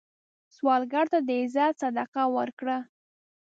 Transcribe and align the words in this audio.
سوالګر 0.55 1.05
ته 1.11 1.19
د 1.27 1.29
عزت 1.41 1.73
صدقه 1.81 2.23
ورکړه 2.37 2.77